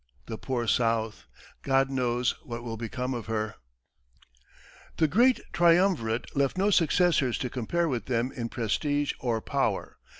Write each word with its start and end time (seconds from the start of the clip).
The 0.25 0.39
poor 0.39 0.65
South! 0.65 1.25
God 1.61 1.91
knows 1.91 2.31
what 2.43 2.63
will 2.63 2.75
become 2.75 3.13
of 3.13 3.27
her!" 3.27 3.53
The 4.97 5.07
great 5.07 5.39
triumvirate 5.53 6.35
left 6.35 6.57
no 6.57 6.71
successors 6.71 7.37
to 7.37 7.51
compare 7.51 7.87
with 7.87 8.05
them 8.07 8.31
in 8.31 8.49
prestige 8.49 9.13
or 9.19 9.41
power. 9.41 9.97